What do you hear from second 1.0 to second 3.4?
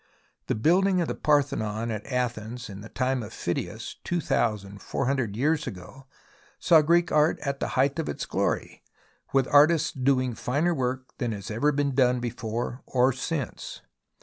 the Parthenon at Athens in the time of